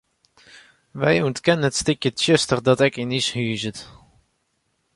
Wy 0.99 1.15
ûntkenne 1.27 1.65
it 1.69 1.75
stikje 1.79 2.11
tsjuster 2.11 2.59
dat 2.65 2.79
ek 2.87 2.95
yn 3.03 3.15
ús 3.19 3.27
huzet. 3.35 3.79